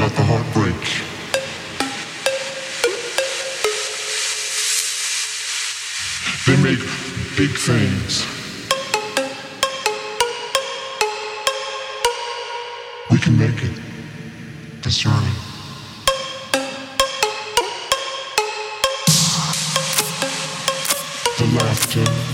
about 0.00 0.16
the 0.16 0.22
heartbreak. 0.24 0.82
They 6.46 6.56
make 6.62 6.80
big 7.36 7.54
things. 7.58 8.24
We 13.10 13.18
can 13.18 13.38
make 13.38 13.62
it. 13.62 13.78
Discerning. 14.80 15.36
The 21.36 21.46
laughter. 21.58 22.29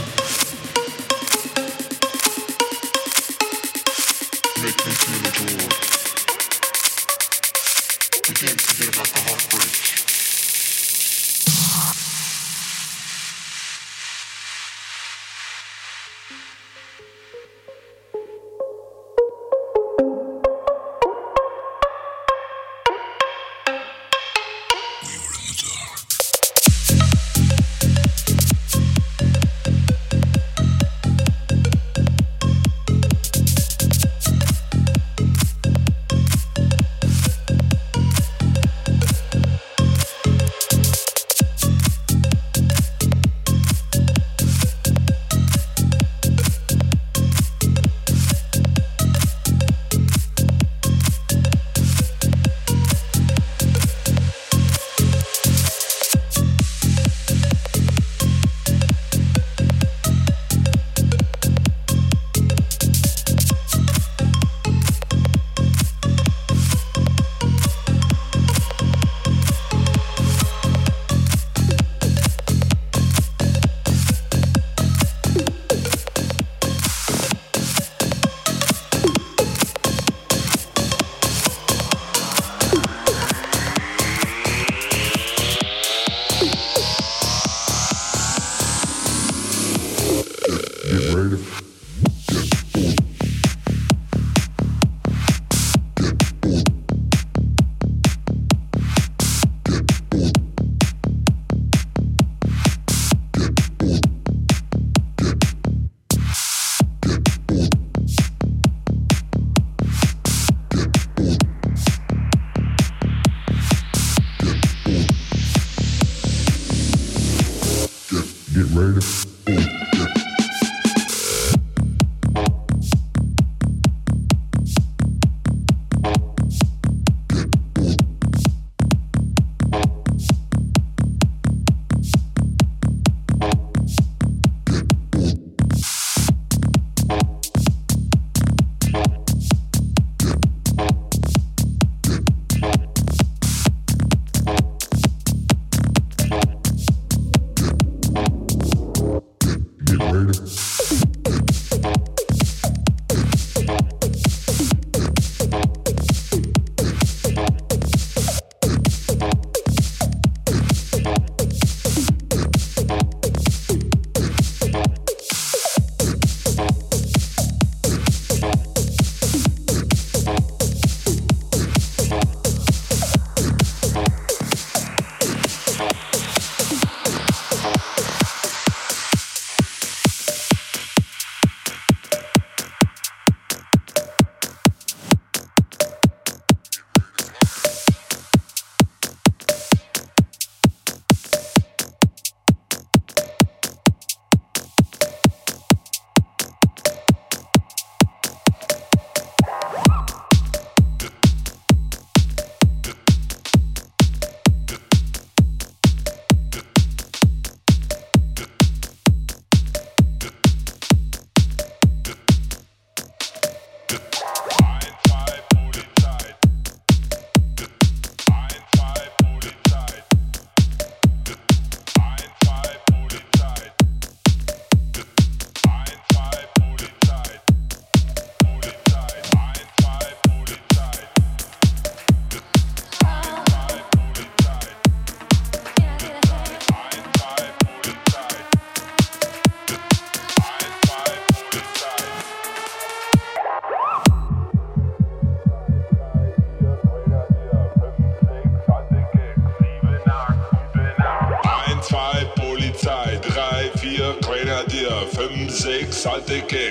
de 256.36 256.42
que 256.46 256.65